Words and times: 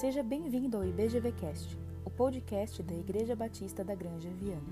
Seja 0.00 0.22
bem-vindo 0.22 0.78
ao 0.78 0.84
IBGVcast, 0.86 1.78
o 2.06 2.10
podcast 2.10 2.82
da 2.82 2.94
Igreja 2.94 3.36
Batista 3.36 3.84
da 3.84 3.94
Granja 3.94 4.30
Viana. 4.30 4.62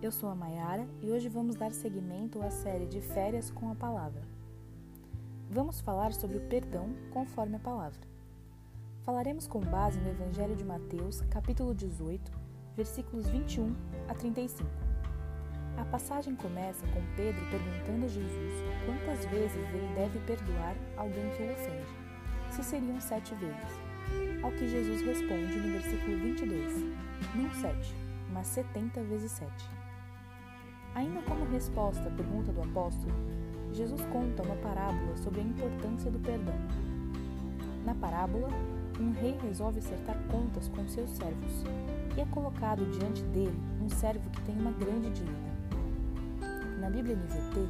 Eu 0.00 0.12
sou 0.12 0.28
a 0.28 0.34
Maiara 0.36 0.86
e 1.02 1.10
hoje 1.10 1.28
vamos 1.28 1.56
dar 1.56 1.72
seguimento 1.72 2.40
à 2.40 2.48
série 2.48 2.86
de 2.86 3.00
Férias 3.00 3.50
com 3.50 3.68
a 3.68 3.74
Palavra. 3.74 4.22
Vamos 5.50 5.80
falar 5.80 6.12
sobre 6.12 6.36
o 6.36 6.42
perdão 6.42 6.94
conforme 7.10 7.56
a 7.56 7.58
palavra. 7.58 7.98
Falaremos 9.04 9.48
com 9.48 9.58
base 9.58 9.98
no 9.98 10.08
Evangelho 10.08 10.54
de 10.54 10.64
Mateus, 10.64 11.20
capítulo 11.22 11.74
18, 11.74 12.30
versículos 12.76 13.26
21 13.26 13.74
a 14.06 14.14
35. 14.14 14.70
A 15.76 15.84
passagem 15.86 16.36
começa 16.36 16.86
com 16.86 17.16
Pedro 17.16 17.44
perguntando 17.50 18.04
a 18.04 18.08
Jesus 18.08 18.54
quantas 18.86 19.26
vezes 19.32 19.56
ele 19.74 19.94
deve 19.96 20.20
perdoar 20.20 20.76
alguém 20.96 21.28
que 21.36 21.42
o 21.42 21.52
ofende, 21.52 22.52
se 22.52 22.62
seriam 22.62 23.00
sete 23.00 23.34
vezes. 23.34 23.87
Ao 24.42 24.52
que 24.52 24.68
Jesus 24.68 25.02
responde 25.02 25.58
no 25.58 25.72
versículo 25.72 26.16
22, 26.18 26.84
não 27.34 27.50
sete, 27.54 27.94
mas 28.32 28.46
setenta 28.46 29.02
vezes 29.02 29.32
sete. 29.32 29.70
Ainda 30.94 31.20
como 31.22 31.44
resposta 31.46 32.08
à 32.08 32.10
pergunta 32.10 32.52
do 32.52 32.62
apóstolo, 32.62 33.12
Jesus 33.72 34.00
conta 34.12 34.42
uma 34.42 34.56
parábola 34.56 35.16
sobre 35.16 35.40
a 35.40 35.44
importância 35.44 36.10
do 36.10 36.18
perdão. 36.18 36.54
Na 37.84 37.94
parábola, 37.94 38.48
um 39.00 39.12
rei 39.12 39.36
resolve 39.42 39.78
acertar 39.78 40.16
contas 40.30 40.68
com 40.68 40.88
seus 40.88 41.10
servos 41.10 41.64
e 42.16 42.20
é 42.20 42.24
colocado 42.26 42.84
diante 42.98 43.22
dele 43.24 43.58
um 43.80 43.88
servo 43.88 44.28
que 44.30 44.42
tem 44.42 44.56
uma 44.56 44.72
grande 44.72 45.10
dívida. 45.10 45.58
Na 46.80 46.90
Bíblia 46.90 47.16
NVT 47.16 47.68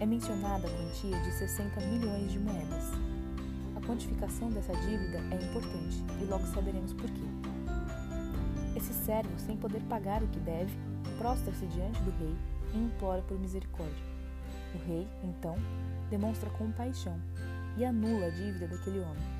é 0.00 0.06
mencionada 0.06 0.66
a 0.66 0.70
quantia 0.70 1.18
de 1.20 1.32
60 1.32 1.80
milhões 1.86 2.30
de 2.30 2.38
moedas 2.38 2.92
quantificação 3.88 4.50
dessa 4.50 4.74
dívida 4.74 5.18
é 5.30 5.42
importante 5.42 5.96
e 6.20 6.24
logo 6.26 6.44
saberemos 6.48 6.92
por 6.92 7.06
quê. 7.06 7.22
Esse 8.76 8.92
servo, 8.92 9.38
sem 9.38 9.56
poder 9.56 9.80
pagar 9.88 10.22
o 10.22 10.28
que 10.28 10.38
deve, 10.40 10.70
prostra-se 11.16 11.64
diante 11.68 11.98
do 12.02 12.10
rei 12.10 12.36
e 12.74 12.78
implora 12.78 13.22
por 13.22 13.40
misericórdia. 13.40 14.04
O 14.74 14.86
rei, 14.86 15.08
então, 15.24 15.56
demonstra 16.10 16.50
compaixão 16.50 17.18
e 17.78 17.84
anula 17.84 18.26
a 18.26 18.30
dívida 18.30 18.68
daquele 18.68 19.00
homem. 19.00 19.38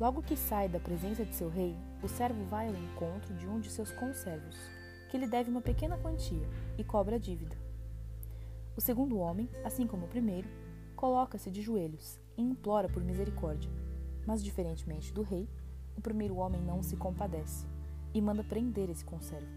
Logo 0.00 0.20
que 0.20 0.36
sai 0.36 0.68
da 0.68 0.80
presença 0.80 1.24
de 1.24 1.36
seu 1.36 1.48
rei, 1.48 1.76
o 2.02 2.08
servo 2.08 2.44
vai 2.46 2.66
ao 2.66 2.74
encontro 2.74 3.32
de 3.34 3.46
um 3.46 3.60
de 3.60 3.70
seus 3.70 3.92
conservos, 3.92 4.56
que 5.08 5.16
lhe 5.16 5.28
deve 5.28 5.50
uma 5.50 5.60
pequena 5.60 5.96
quantia, 5.96 6.48
e 6.76 6.82
cobra 6.82 7.14
a 7.14 7.18
dívida. 7.18 7.56
O 8.76 8.80
segundo 8.80 9.18
homem, 9.18 9.48
assim 9.64 9.86
como 9.86 10.06
o 10.06 10.08
primeiro, 10.08 10.48
coloca-se 10.94 11.50
de 11.50 11.60
joelhos 11.60 12.18
e 12.36 12.42
implora 12.42 12.88
por 12.88 13.02
misericórdia. 13.02 13.70
Mas, 14.26 14.42
diferentemente 14.42 15.12
do 15.12 15.22
rei, 15.22 15.48
o 15.96 16.00
primeiro 16.00 16.36
homem 16.36 16.60
não 16.62 16.82
se 16.82 16.96
compadece 16.96 17.66
e 18.12 18.20
manda 18.20 18.42
prender 18.42 18.88
esse 18.88 19.04
conservo. 19.04 19.48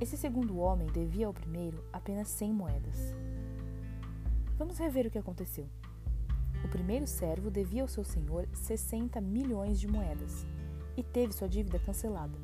Esse 0.00 0.16
segundo 0.16 0.58
homem 0.58 0.88
devia 0.88 1.28
ao 1.28 1.32
primeiro 1.32 1.84
apenas 1.92 2.28
cem 2.28 2.52
moedas. 2.52 3.14
Vamos 4.58 4.78
rever 4.78 5.06
o 5.06 5.10
que 5.10 5.18
aconteceu. 5.18 5.68
O 6.64 6.68
primeiro 6.68 7.06
servo 7.06 7.50
devia 7.50 7.82
ao 7.82 7.88
seu 7.88 8.04
senhor 8.04 8.48
60 8.52 9.20
milhões 9.20 9.78
de 9.78 9.86
moedas 9.86 10.46
e 10.96 11.02
teve 11.02 11.32
sua 11.32 11.48
dívida 11.48 11.78
cancelada, 11.78 12.36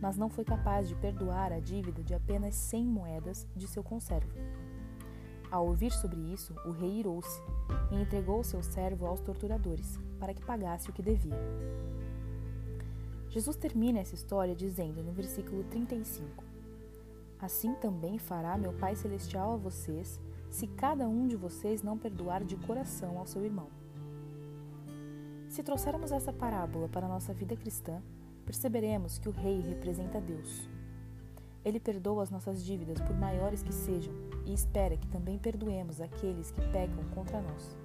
mas 0.00 0.16
não 0.16 0.30
foi 0.30 0.44
capaz 0.44 0.88
de 0.88 0.94
perdoar 0.94 1.52
a 1.52 1.60
dívida 1.60 2.02
de 2.02 2.14
apenas 2.14 2.54
100 2.54 2.84
moedas 2.86 3.46
de 3.54 3.66
seu 3.66 3.82
conservo. 3.82 4.30
Ao 5.50 5.66
ouvir 5.66 5.90
sobre 5.90 6.20
isso, 6.32 6.54
o 6.64 6.70
rei 6.70 7.00
irou-se 7.00 7.42
e 7.90 8.00
entregou 8.00 8.44
seu 8.44 8.62
servo 8.62 9.06
aos 9.06 9.20
torturadores, 9.20 9.98
para 10.18 10.32
que 10.32 10.44
pagasse 10.44 10.88
o 10.88 10.92
que 10.92 11.02
devia. 11.02 11.38
Jesus 13.28 13.56
termina 13.56 13.98
essa 13.98 14.14
história 14.14 14.54
dizendo 14.54 15.02
no 15.02 15.12
versículo 15.12 15.64
35: 15.64 16.44
Assim 17.40 17.74
também 17.74 18.18
fará 18.18 18.56
meu 18.56 18.72
Pai 18.72 18.94
Celestial 18.94 19.54
a 19.54 19.56
vocês, 19.56 20.20
se 20.50 20.66
cada 20.66 21.08
um 21.08 21.26
de 21.26 21.36
vocês 21.36 21.82
não 21.82 21.98
perdoar 21.98 22.44
de 22.44 22.56
coração 22.56 23.18
ao 23.18 23.26
seu 23.26 23.44
irmão. 23.44 23.68
Se 25.48 25.64
trouxermos 25.64 26.12
essa 26.12 26.32
parábola 26.32 26.88
para 26.88 27.06
a 27.06 27.08
nossa 27.08 27.32
vida 27.32 27.56
cristã, 27.56 28.00
perceberemos 28.44 29.18
que 29.18 29.28
o 29.28 29.32
Rei 29.32 29.60
representa 29.60 30.20
Deus. 30.20 30.68
Ele 31.64 31.78
perdoa 31.78 32.22
as 32.22 32.30
nossas 32.30 32.64
dívidas, 32.64 33.00
por 33.00 33.14
maiores 33.16 33.62
que 33.62 33.72
sejam, 33.72 34.14
e 34.46 34.54
espera 34.54 34.96
que 34.96 35.06
também 35.08 35.38
perdoemos 35.38 36.00
aqueles 36.00 36.50
que 36.50 36.60
pecam 36.68 37.04
contra 37.14 37.40
nós. 37.40 37.76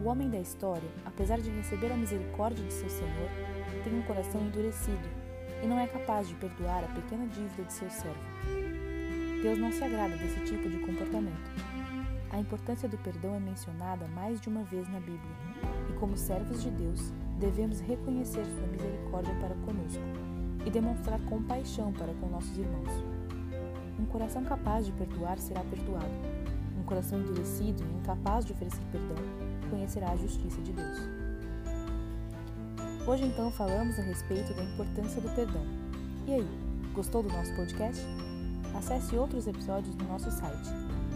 O 0.00 0.08
homem 0.08 0.30
da 0.30 0.38
história, 0.38 0.88
apesar 1.04 1.40
de 1.40 1.50
receber 1.50 1.92
a 1.92 1.96
misericórdia 1.96 2.64
de 2.64 2.72
seu 2.72 2.88
Senhor, 2.88 3.28
tem 3.82 3.98
um 3.98 4.02
coração 4.02 4.40
endurecido 4.40 5.08
e 5.62 5.66
não 5.66 5.78
é 5.78 5.86
capaz 5.86 6.28
de 6.28 6.34
perdoar 6.34 6.84
a 6.84 6.94
pequena 6.94 7.26
dívida 7.26 7.64
de 7.64 7.72
seu 7.72 7.90
servo. 7.90 8.18
Deus 9.42 9.58
não 9.58 9.72
se 9.72 9.82
agrada 9.82 10.16
desse 10.16 10.40
tipo 10.44 10.68
de 10.68 10.78
comportamento. 10.78 11.50
A 12.30 12.38
importância 12.38 12.88
do 12.88 12.96
perdão 12.98 13.34
é 13.34 13.40
mencionada 13.40 14.06
mais 14.08 14.40
de 14.40 14.48
uma 14.48 14.62
vez 14.62 14.88
na 14.88 15.00
Bíblia, 15.00 15.36
e 15.90 15.92
como 15.94 16.16
servos 16.16 16.62
de 16.62 16.70
Deus, 16.70 17.12
devemos 17.38 17.80
reconhecer 17.80 18.44
sua 18.44 18.66
misericórdia 18.68 19.34
para 19.34 19.54
conosco 19.56 20.31
e 20.64 20.70
demonstrar 20.70 21.18
compaixão 21.20 21.92
para 21.92 22.12
com 22.14 22.28
nossos 22.28 22.56
irmãos. 22.56 22.90
Um 23.98 24.06
coração 24.06 24.44
capaz 24.44 24.86
de 24.86 24.92
perdoar 24.92 25.38
será 25.38 25.62
perdoado. 25.64 26.06
Um 26.78 26.82
coração 26.82 27.20
endurecido 27.20 27.82
e 27.82 27.98
incapaz 27.98 28.44
de 28.44 28.52
oferecer 28.52 28.82
perdão 28.90 29.16
conhecerá 29.70 30.10
a 30.10 30.16
justiça 30.16 30.60
de 30.60 30.72
Deus. 30.72 30.98
Hoje 33.06 33.24
então 33.24 33.50
falamos 33.50 33.98
a 33.98 34.02
respeito 34.02 34.54
da 34.54 34.62
importância 34.62 35.20
do 35.20 35.28
perdão. 35.34 35.66
E 36.26 36.34
aí, 36.34 36.46
gostou 36.94 37.22
do 37.22 37.28
nosso 37.28 37.54
podcast? 37.54 38.02
Acesse 38.74 39.14
outros 39.16 39.46
episódios 39.46 39.94
no 39.96 40.08
nosso 40.08 40.30
site 40.30 40.70